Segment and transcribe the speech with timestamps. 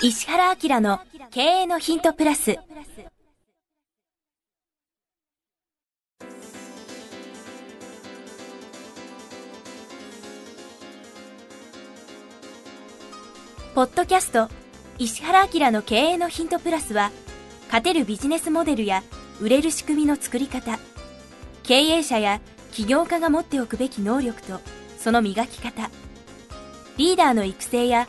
[0.00, 1.00] 石原明の
[1.32, 2.56] 経営のヒントプラス。
[13.74, 14.48] ポッドキャスト
[14.98, 17.10] 石原明の経営のヒントプラスは
[17.66, 19.02] 勝てるビジネスモデルや
[19.40, 20.78] 売れる仕組みの作り方
[21.64, 22.40] 経営者や
[22.70, 24.60] 起業家が持っておくべき能力と
[24.96, 25.90] その磨き方
[26.96, 28.08] リーダーの育成や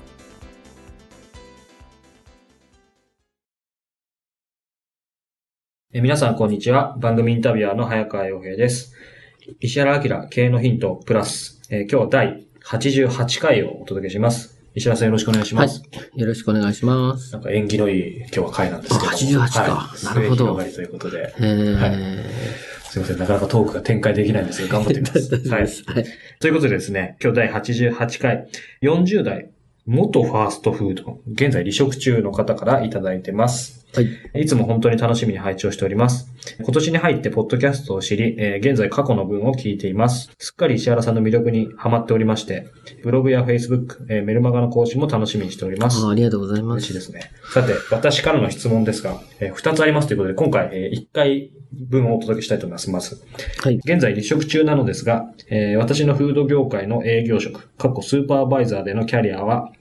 [5.93, 6.95] 皆さん、こんにちは。
[6.99, 8.93] 番組インタビュアーの早川洋平です。
[9.59, 14.57] 石原明経営のヒントプラス、えー今日は第88回をお届けします。
[14.73, 15.83] 石原さんよろしくお願いします。
[16.15, 17.33] よろしくお願いします。
[17.33, 19.11] なんか縁起のいい今日は回なんですけども。
[19.11, 21.35] あ88かはいなるほどがりということで。
[21.37, 21.97] えーはい
[22.91, 25.29] すいません、なかなかトークが展開できないんですが、頑張ってみます。
[25.29, 26.05] 大丈夫ですはい。
[26.39, 28.47] ということでですね、今日第88回、
[28.81, 29.49] 40代、
[29.85, 33.80] 元ファーストフード、現在離職中の方からいただいてます。
[33.93, 34.41] はい。
[34.43, 36.31] いつも本当に楽しみに拝聴しております。
[36.59, 40.31] 今年に入ってポッドキャストを知り、えー現在過去の分を聞いています。
[40.37, 42.69] すっかり石原さんの魅力にハマっておりまして、
[43.03, 46.05] ブログや Facebook、えーメルマガの更新も楽しみにしております。
[46.05, 46.73] あありがとうございま。
[46.75, 47.31] 嬉しいですすね。
[47.53, 52.89] さて、私からの質問ですが、えー二つありますということで、今回、えー一回分をお届けしたいと思います。
[52.91, 53.21] まず。
[53.61, 53.75] はい。
[53.75, 59.71] 現在離職中なのですが、えー私のフード業界の営業職、過去スーパーバイザーでのキャリアは、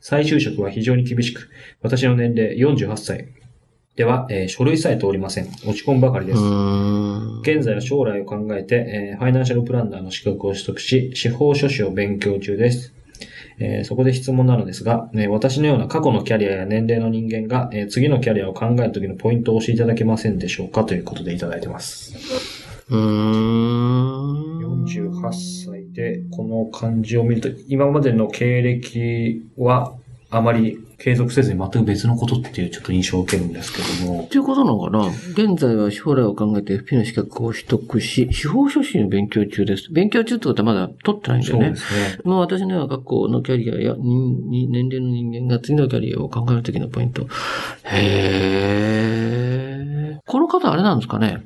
[0.00, 1.48] 再就職は非常に厳しく、
[1.82, 3.28] 私の年齢48歳
[3.98, 5.48] では、えー書類さえ通りません。
[5.66, 6.38] 落ち込むばかりです。
[7.42, 12.94] 現在は将来を考えて、えーファイナンシャルプランナーの資格を取得し、司法書士を勉強中です。
[13.58, 20.84] えーそこで質問なのですが、えー私のような過去のキャリアや年齢の人間が、えー次のキャリアを考えるときのポイントを教えていただけませんでしょうか？
[20.84, 22.14] ということでいただいてます。
[22.90, 24.84] うーん。
[24.84, 25.32] 48
[25.72, 29.92] 歳で、この漢字を見ると、今までの経歴は、
[30.30, 35.06] あまり継続せずに全く別のことっていうちょっと印象を受けるんですけどもっ、ていうことなのかな？
[35.30, 39.92] 現在は将来を考えて FP の資格を取得し、司法書士の勉強中です。
[39.92, 41.76] 勉強中ってことはまだ取ってないんだよねそうで。
[41.76, 42.22] すね。
[42.24, 47.28] まあ私のような学校のキャリアや年齢の人間が次のキャリアを考えるときのポイント。
[47.84, 50.18] へー。
[50.26, 51.42] この方あれなんですかね？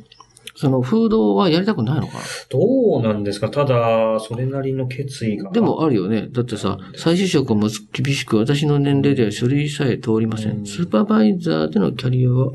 [0.62, 2.20] その、フードはやりたくないのかな？
[2.50, 2.60] ど
[3.00, 3.50] うなんですか？
[3.50, 5.50] ただ、それなりの決意が。
[5.50, 6.28] でもあるよね。
[6.30, 10.64] だってさ、再就職も厳しく、私の年齢では書類さえ通りません。
[10.64, 12.52] スーパーバイザーでのキャリアは、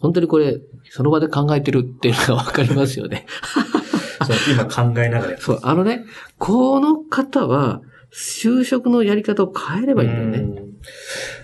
[0.00, 0.58] 本当にこれ、
[0.90, 3.24] その場で考えてるっていうのがわかりますよね。
[4.26, 6.04] そう今考えながらやってそう、あのね、
[6.38, 7.80] この方は、
[8.12, 10.38] 就職のやり方を変えればいいんだよね。
[10.38, 10.74] うん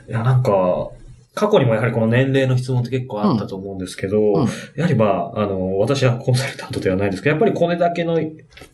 [0.09, 0.91] いや、なんか、
[1.35, 8.19] 過去にもやはりこの年齢の質問って結構あったと思うんですけど、うんやはりまあ、あの、私はコンサルタントではないんですけど、やっぱりこれだけの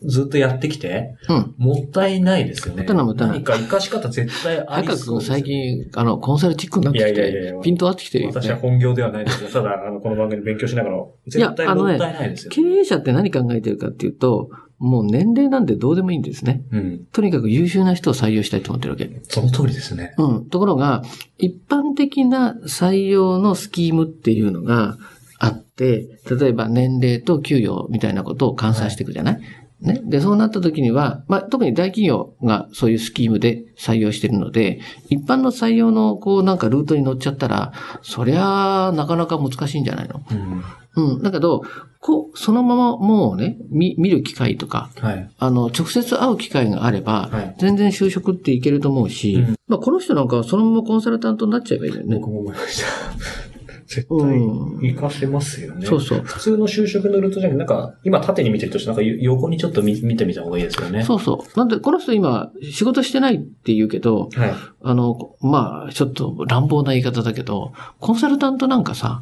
[0.03, 1.55] ずっとやってきて、うん。
[1.57, 2.81] もったいないですよね。
[2.81, 8.61] もったいないもったいない何か活かし方絶対ありそうですよ最近、あの、コンサルチックになってきいやいやいやいや、てピント合ってきてるよ私はね。
[8.61, 9.49] 本業ではないですよ。
[9.49, 10.97] ただ、あの、この番組勉強しながら、
[11.27, 12.51] 絶対もったいないですよ。
[12.51, 14.49] 経営者って何考えてるかっていうと、
[14.79, 16.61] もう年齢なんてどうでもいいんですね。
[16.71, 17.05] うん。
[17.11, 19.09] とにかく優秀な人を採用したいと思ってるわけ。
[19.23, 20.13] その通りですね。
[20.17, 20.45] うん。
[20.45, 21.03] ところが、
[21.39, 24.97] 一般的な採用のスキームっていうのが
[25.39, 29.41] あって、例えば年齢と給与みたいなことを換算していくじゃない、
[29.81, 30.01] ね。
[30.03, 40.21] で、そうなった時には、まあ、特に大企業がそういうスキームで採用してるので、一般の採用の、こう、なんかルートに乗っちゃったら、そりゃあ、なかなか難しいんじゃないの？
[40.31, 40.63] うん。
[40.97, 41.21] うん。
[41.21, 41.63] だけど、
[41.99, 45.29] こう、そのままもうね、見、見る機会とか、はい。
[45.37, 52.15] あの、直接会う機会があれば、はい全然就職っていけると思うし、うんまあこの人なんかはそのままコンサルタントになっちゃえばいいんだよね。
[52.17, 52.87] 僕も思いました。
[53.87, 55.85] 絶うん対活かせますよね。
[55.85, 61.03] そうそう普通の就職のルートじゃなくて、なんか、今縦に見てるとして、なんか横にちょっと見見てみた方がいいですよね。
[61.05, 61.57] そうそう。
[61.57, 64.53] なんで、この人今、仕事してないって言うけど、はい。
[64.83, 67.71] あの、まあ、ちょっと乱暴な言い方だけど、
[68.01, 69.21] コンサルタントなんかさ、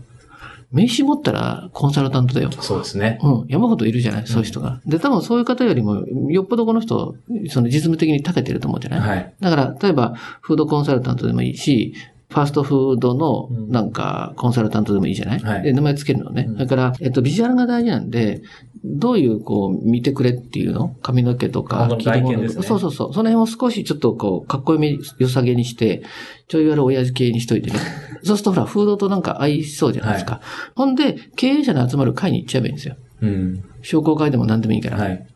[0.75, 2.51] 名刺持ったらコンサルタントだよ。
[2.51, 3.18] そうですね。
[3.24, 4.81] うん、山ほどいるじゃないそういう人が。
[4.86, 7.16] で、多分そういう方よりも、よっぽどこの人、
[7.50, 9.00] その実務的に長けてると思うんじゃない？
[9.00, 9.33] はい。
[9.39, 11.94] だから、例えば、フードコンサルタントでもいいし、
[12.36, 16.46] ファーストフードのうんなんかコンサルタントでもいいじゃない、はいで、名前つけるのね。
[16.50, 18.42] うんだから、えっと、ビジュアルが大事なんで、
[18.84, 20.90] どういう、こう、見てくれっていうの？
[21.02, 23.14] 髪の毛とか着るものとか、そうそうそう。
[23.14, 26.04] その辺を少しちょっとこう、かっこよめ、良さげにして、
[26.50, 27.80] ちょい悪親父系にしといてね。
[28.24, 30.42] そうするとほら、フードとなんか合いそうじゃないですか。
[30.76, 32.98] ほんで、経営者の集まる会に行っちゃえばいいんですよ。
[33.21, 33.63] うん。
[33.81, 34.97] 商工会でも何でもいいから。
[34.97, 35.27] はい。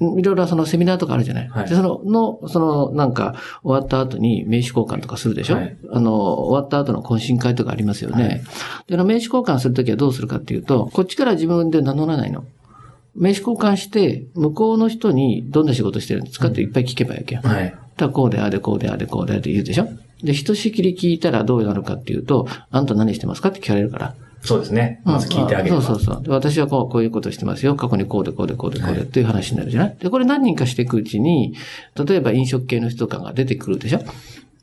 [0.00, 0.18] うん。
[0.18, 1.48] いろいろそのセミナーとかあるじゃない。
[1.48, 8.24] はいで、その、の、その、なんか、終わった後に名刺交換とかするでしょ、はいあの、終わった後の懇親会とかありますよね。
[8.24, 8.42] はい
[8.88, 12.44] で、名刺交換するときはどうするかっていうと、こっちから自分で名乗らないの。
[13.14, 17.40] 名刺交換して、向こうの人にどんな仕事してるんですかっていっぱい聞けばいいわけよ。
[17.44, 17.64] はい。
[17.64, 19.88] だからこうでああでこうでああでこうでああで言うでしょ
[20.22, 24.14] で、ひとしきり聞いたらどうなるかっていうと、あんた何してますかって聞かれるから。
[24.42, 25.02] そうですね。
[25.04, 25.76] まず聞いてあげる。
[25.76, 26.22] うんそうそうそう。
[26.22, 27.74] で私はこう、こういうことしてますよ。
[27.74, 31.54] 過去にこうでこうでこうでこうでっていう話になるじゃない、で、これ何人かしていくうちに、
[31.94, 34.00] 例えば飲食系の人とかが出てくるでしょ？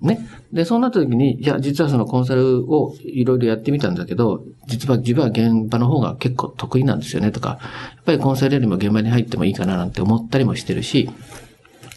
[0.01, 0.27] ね？
[0.51, 11.09] で、そうなった時に、いや、実はそのコンサルをいろいろやってみたんだけど、実は自分は現場の方が結構得意なんですよねとか、やっぱりコンサルよりも現場に入ってもいいかななんて思ったりもしてるし、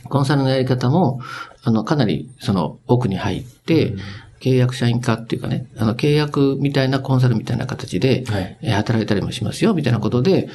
[0.04, 1.20] コンサルのやり方も、
[1.62, 3.94] あの、かなりその奥に入って、
[4.40, 10.48] 契約社員化っていうかね、あの、契約みたいなコンサルみたいな形で、はいえー働いたりもしますよ、みたいなことで、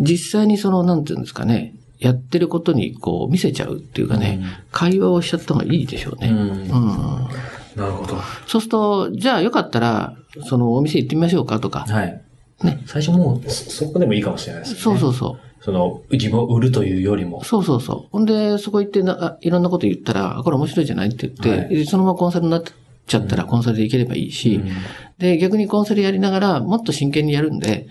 [0.00, 4.40] 実際にその、なんていうんですかね、やってることにこう見せちゃうっていうかね、
[4.70, 6.28] 会話をしちゃった方がいいでしょうね。
[6.28, 7.28] うんうん
[7.76, 8.16] なるほど。
[8.48, 10.16] そうすると、じゃあよかったら、
[10.48, 11.86] そのお店行ってみましょうかとか。
[11.88, 12.20] はい。
[12.64, 12.82] ね。
[12.86, 14.80] 最初もう、そそこでもいいかもしれないですね。
[14.80, 15.64] そうそうそう。
[15.64, 17.44] その、自分を売るというよりも。
[17.44, 18.10] そうそうそう。
[18.10, 22.62] ほんで、そこ行ってなあいろんなこと言ったら、あこれ面白いじゃないって言って、はいでそのままコンサルになっ
[23.08, 24.70] ちゃったら、コンサルでいければいいし、うん
[25.18, 27.88] で、逆にコンサルやりながら、もっと真剣にやるんで、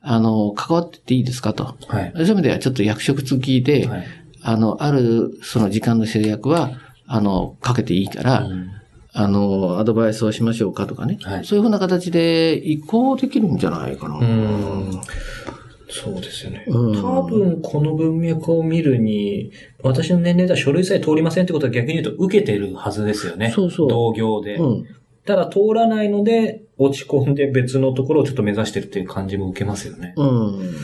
[0.00, 1.76] あの、関わってっていいですかと。
[1.88, 2.12] はい。
[2.14, 4.06] そういう意味ではちょっと役職付きで、はい。
[4.42, 6.70] あの、ある、その時間の制約は、
[7.06, 8.70] あの、かけていいから、うん
[9.12, 11.18] あの、アドバイスをしましょうかとかね。
[11.22, 14.16] はいそういうふうな形で移行できるんじゃないかな。
[14.16, 15.00] うん
[15.90, 16.64] そうですよね。
[16.68, 19.52] うん多分この文脈を見るに、
[19.82, 23.50] 私の年齢では書類さえ通りませんってことは逆に言うと受けてるはずですよね。
[23.50, 24.56] そうそう同業で。
[24.56, 24.86] うん。
[25.26, 30.14] ただ通らないので、落ち込んで別のところをちょっと目指してるっていう感じも受けますよね。
[30.16, 30.74] うん。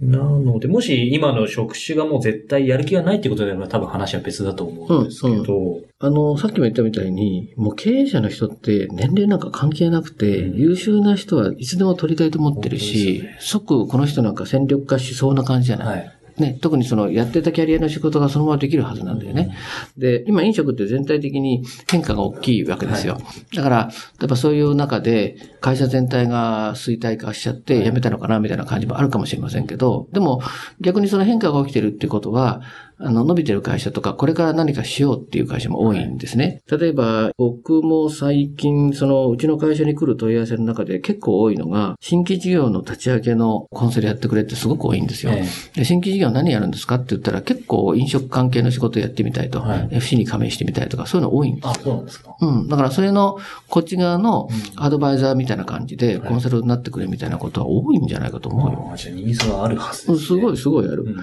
[0.00, 10.56] なので、もし今の職種がもう絶対やる気がないってことであれば多分話は別だと思うんですけど、あの、さっきも言ったみたいに、もう経営者の人って年齢なんか関係なくて、うん。
[10.56, 16.17] 優秀な人はいつでも取りたいと思ってるし、本当です即この人なんか戦力化しそうな感じじゃない、はい。
[16.38, 19.54] ね、特にそのやってたキャリアの仕事がそのままできるはずなんだよね。
[19.96, 23.18] で、今飲食って全体的に変化が大きいわけですよ。
[23.54, 23.90] だから、や
[24.26, 30.40] っぱそういう中で会社全体が衰退化しちゃって辞めたのかなみたいな感じもあるかもしれませんけど、でも
[30.80, 32.62] 逆にその変化が起きてるってことは、
[33.00, 36.62] あの、伸びてる会社とか、これから何かしようっていう会社も多いんですね。
[36.70, 45.32] 例えば、僕も最近、その、うちの会社に来る問い合わせの中で結構多いのが、新規事業の立ち上げのコンサルやってくれってすごく多いんですよ。
[45.32, 51.70] えで新規事業何やるんですかって言ったら結構飲食関係の仕事やってみたいと、はい FC に加盟してみたいとかそういうの多いんですよ。
[51.70, 52.36] あ、そうなんですか。
[52.40, 52.68] うん。
[52.68, 58.90] だからそれのこっち側のうんアドバイザーみたいな感じではいコンサルになってくれみたいなことは多いんじゃないかと思うよ。
[58.92, 60.14] あじゃあニーズはあるはずです、ね。
[60.14, 61.04] うんすごいすごいある。
[61.04, 61.16] うん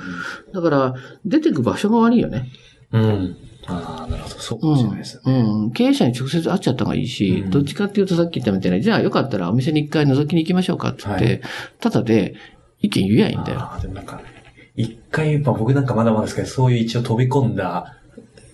[0.54, 0.96] だから
[1.26, 2.48] 出てく場所が悪いよね。
[2.92, 3.02] うん。
[3.02, 3.38] うん。
[3.68, 4.36] ああ、なるほど。
[4.36, 5.32] そうかうもしれないですん。
[5.32, 5.40] ね。
[5.40, 5.72] うん。
[5.72, 11.42] 経営者に直接会っちゃった方がいいし、うんどっちかっていうとさっき言ったみたいに、じゃあよかったらお店に一回覗きに行きましょうかって言って、はい
[11.80, 12.36] ただで
[12.82, 13.60] 意見言えばいいんだよ。
[13.60, 14.22] ああ、でもなんか、
[14.76, 17.98] 一回、まあ僕なんかまだまだですけど、そういう一応飛び込んだ、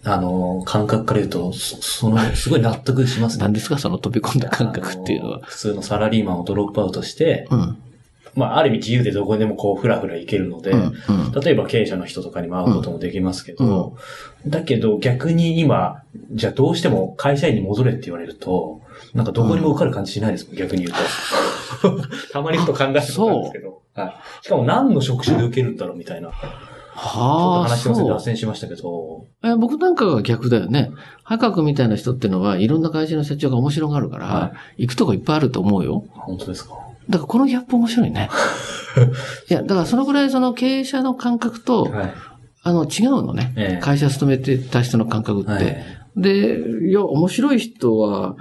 [0.04, 3.44] あの、感覚から言うと、そその、すごい納得しますね。
[3.44, 5.46] 何ですかその飛び込んだ感覚っていうのはあ。
[5.46, 7.78] 普通のサラリーマンをドロップアウトして、うん。
[8.36, 10.80] まあある意味自由でどこでもこう、ふらふら行けるので、うん。
[10.80, 11.32] うん。
[11.32, 13.98] 例えば経営者の人とかにも会うこともできますけど、
[14.48, 18.82] だけど逆に今、じゃあどうしても会社員に戻れって言われると、
[19.14, 22.02] なんかどこにも受かる感じしないですもん、逆に言うと。
[22.32, 23.82] たまにふと考えることなんですけど。
[23.96, 24.14] はい。
[24.42, 26.30] しかも何の職種で受けるんだろうみたいな。
[26.30, 28.20] ちょっとはあ、話しません脱。
[28.20, 29.26] 線しましたけど。
[29.44, 30.92] え僕なんかが逆だよね。
[31.24, 36.06] ハカ君みたいな人ってのは、いろんな会社の社長が面白がるから、は行くとこいっぱいあると思うよ。
[36.12, 36.76] 本当ですか
[37.10, 38.30] だからこのギャップ面白いね。
[39.50, 42.14] いや、だからそのぐらいその経営者の感覚と、はい。
[42.64, 43.54] あの、違うのね。
[43.56, 45.52] ええ会社勤めてた人の感覚って。
[45.52, 45.86] はい。
[46.16, 48.36] で、いや、面白い人は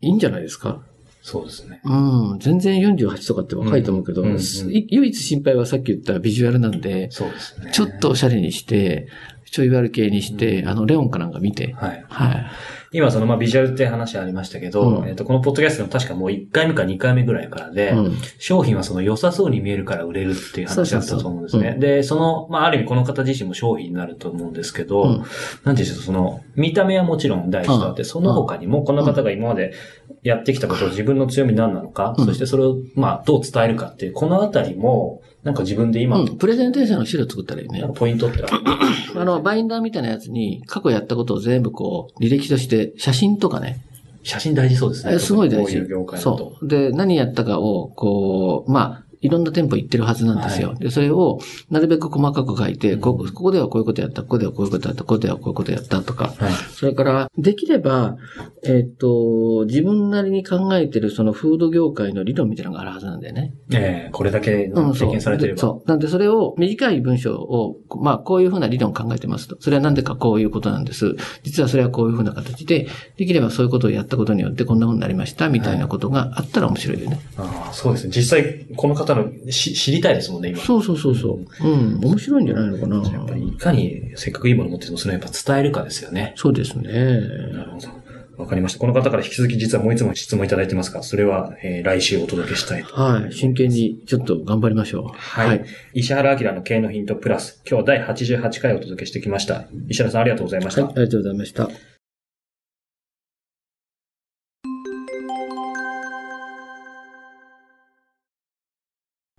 [0.00, 0.80] いいんじゃないですか？
[1.22, 1.80] そうですね。
[1.84, 2.38] うん。
[2.38, 7.70] 全然48とかって若いと思うけど、うんうんうんい唯一心配はさっき言ったビジュアルなんで、そうですね。
[7.72, 9.08] ちょっとおしゃれにして、
[9.50, 11.72] ちょい悪系にして、あの、レオンかなんか見て。
[11.74, 12.04] はい。
[12.08, 12.46] はい。
[12.92, 18.16] 今そのまあビジュアルって話ありましたけど、うんえっ、と、このポッドキャストの確かもう1回目か2回目ぐらいからで、うん。
[18.38, 21.62] 商品はその良さそうに見えるから売れるっていう話だったと思うんですね。
[21.62, 25.26] そうそうそうで、その、まあある意味この方自身も商品になると思うんですけど、うんなんてい
[25.68, 29.74] うんでしょう、その、見た目はもちろん大事とあって、うんその他にもこの方が今まで
[30.22, 36.36] やってきたことを自分の強み何なのか、うんそしてそれをまあどう伝えるかっていう、このあたりも、なんか自分で今、うん。
[36.38, 38.42] プレゼンテーションの資料作ったらいいねポイントって
[39.14, 43.80] あの、バインダーみたいなやつに過去やったことを全部こう、履歴として写真とかね。
[44.24, 45.14] 写真大事そうですね。
[45.14, 46.36] えすごい大事こういう業界だと。
[46.36, 46.68] そう。
[46.68, 50.70] で、何やったかを、こう、まあ、いろんな店舗行ってるはずなんですよ。
[50.70, 56.52] はいで、それをなるべく細かく書いて、こここではこういうことやった、ここではこういうことやった、ここではこういうことやったとか、はい。
[56.52, 58.16] それから、できれば、
[58.64, 63.54] えっと、自分なりに考えてるそのフード業界の理論みたいなのがあるはずなんだよね。
[63.72, 65.58] えー、これだけうん、経験されてれば。
[65.58, 65.88] そう。
[65.88, 69.56] なんで、それを短い文章を、まあ、こういうふうな理論を考えてますと。
[69.60, 71.16] それはなんでかこういうことなんです。
[71.42, 77.20] 実はそれはこういうふうな形で、できればそういうことをやったことによってこんなふうになりました、みたいなことがあったら面白いよね。
[77.36, 78.12] ああ、そうですね。
[78.14, 80.58] 実際、この方のし知りたいですもんね、今。
[80.58, 81.68] そうそうそうそう。
[81.68, 82.96] うん、面白いんじゃないのかな。
[83.10, 86.32] やっぱり、いかにせっかくいいもの持ってても、それをやっぱ伝えるかですよね。
[86.36, 86.92] そうですね。
[86.92, 88.06] なるほど。
[88.36, 88.78] わかりました。
[88.78, 92.94] この方から引き続き実はもう一つも質問いただいてますが、それは、えー来週お届けしたいと。
[92.94, 93.32] はい。
[93.32, 95.16] 真剣にちょっと頑張りましょう。
[95.16, 95.64] はい。
[95.94, 99.66] 石原明の経営のヒントプラス、今日は第88回お届けしてきました。
[99.88, 100.82] 石原さんありがとうございました。
[100.82, 101.95] はい、ありがとうございました。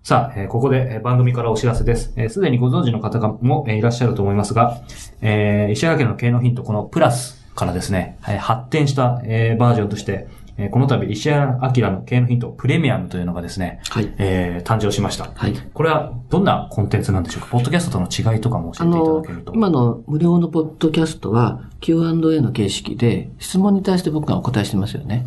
[0.08, 2.14] さあ、えーここでえー番組からお知らせです。
[2.16, 4.80] えーすでにご存知の方がもえーいらっしゃると思いますが、
[5.20, 14.10] えー石原家の経営のヒント、このプラスからですね、えー発展した、えーバージョンとして、えーこの度石原明の経営のヒントプレミアムというのがですね、はい。
[14.16, 15.30] えー誕生しました。
[15.34, 15.52] はい。
[15.74, 17.48] これはどんなコンテンツなんでしょうか？
[17.50, 25.26] ポッドキャストとの違いとかも教あえていただのけると。、今の無料のポッドキャストは Q&A の形式で質問に対して僕がお答えしてますよね。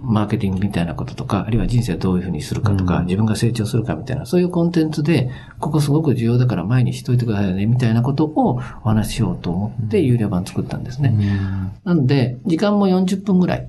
[0.00, 3.06] マーケティングみたいなこととか、あるいは人生をどういうふうにするかとか、うん。
[3.06, 11.14] 自分が成長するかみたいな、そういうコンテンツで、ここすごく重要だから前にしといてくださいね、みたいなことをお話ししようと思って、有料版作ったんですね。
[11.14, 11.72] うん。
[11.84, 13.68] なので、時間も40分ぐらい、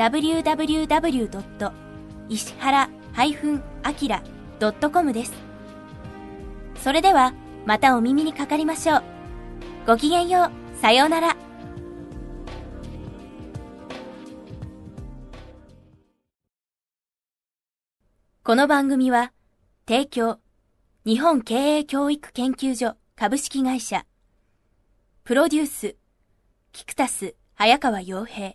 [0.00, 1.72] www.
[2.30, 5.32] 石原 -akira.com です。
[6.76, 7.34] それでは、
[7.66, 9.02] またお耳にかかりましょう。
[9.86, 10.50] ごきげんよう。
[10.80, 11.36] さようなら。
[18.42, 19.34] この番組は、
[19.86, 20.38] 提供、
[21.04, 24.06] 日本経営教育研究所株式会社、
[25.24, 25.96] プロデュース、
[26.72, 28.54] キクタス早川洋平、